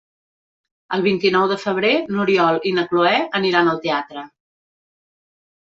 El 0.97 1.03
vint-i-nou 1.07 1.45
de 1.51 1.57
febrer 1.65 1.91
n'Oriol 2.15 2.57
i 2.71 2.71
na 2.79 2.87
Cloè 2.95 3.13
aniran 3.41 3.73
al 3.75 3.83
teatre. 3.87 4.25